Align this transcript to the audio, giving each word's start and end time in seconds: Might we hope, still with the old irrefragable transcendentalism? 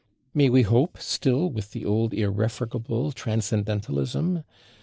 Might 0.33 0.51
we 0.51 0.63
hope, 0.63 0.97
still 0.97 1.51
with 1.51 1.73
the 1.73 1.85
old 1.85 2.11
irrefragable 2.11 3.11
transcendentalism? 3.11 4.43